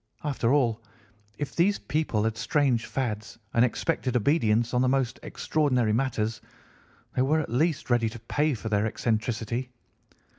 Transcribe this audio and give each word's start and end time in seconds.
After 0.23 0.51
all, 0.51 0.81
if 1.37 1.55
these 1.55 1.77
people 1.77 2.23
had 2.23 2.35
strange 2.35 2.87
fads 2.87 3.37
and 3.53 3.63
expected 3.63 4.17
obedience 4.17 4.73
on 4.73 4.81
the 4.81 4.89
most 4.89 5.19
extraordinary 5.21 5.93
matters, 5.93 6.41
they 7.15 7.21
were 7.21 7.39
at 7.41 7.51
least 7.51 7.91
ready 7.91 8.09
to 8.09 8.19
pay 8.21 8.55
for 8.55 8.67
their 8.67 8.87
eccentricity. 8.87 9.69